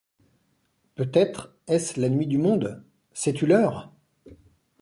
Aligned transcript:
Peut-être 0.95 1.53
est-ce 1.67 1.99
la 2.01 2.09
nuit 2.09 2.25
du 2.25 2.39
monde? 2.39 2.83
Sais-tu 3.13 3.45
l’heure? 3.45 3.93